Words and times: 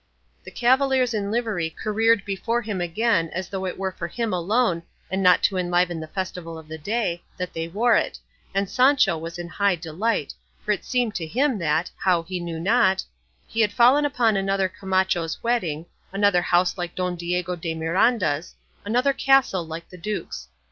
The 0.45 0.49
cavaliers 0.49 1.13
in 1.13 1.29
livery 1.29 1.69
careered 1.69 2.25
before 2.25 2.63
him 2.63 2.81
again 2.81 3.29
as 3.33 3.49
though 3.49 3.65
it 3.65 3.77
were 3.77 3.91
for 3.91 4.07
him 4.07 4.33
alone, 4.33 4.81
and 5.11 5.21
not 5.21 5.43
to 5.43 5.57
enliven 5.57 5.99
the 5.99 6.07
festival 6.07 6.57
of 6.57 6.67
the 6.67 6.79
day, 6.79 7.21
that 7.37 7.53
they 7.53 7.67
wore 7.67 7.95
it, 7.95 8.17
and 8.55 8.67
Sancho 8.67 9.15
was 9.15 9.37
in 9.37 9.47
high 9.47 9.75
delight, 9.75 10.33
for 10.65 10.71
it 10.71 10.83
seemed 10.85 11.13
to 11.13 11.27
him 11.27 11.59
that, 11.59 11.91
how 11.97 12.23
he 12.23 12.39
knew 12.39 12.59
not, 12.59 13.03
he 13.45 13.61
had 13.61 13.71
fallen 13.71 14.03
upon 14.03 14.35
another 14.35 14.67
Camacho's 14.67 15.43
wedding, 15.43 15.85
another 16.11 16.41
house 16.41 16.79
like 16.79 16.95
Don 16.95 17.15
Diego 17.15 17.55
de 17.55 17.75
Miranda's, 17.75 18.55
another 18.83 19.13
castle 19.13 19.67
like 19.67 19.87
the 19.89 19.99
duke's. 19.99 20.47